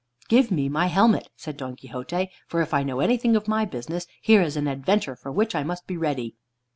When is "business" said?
3.65-4.07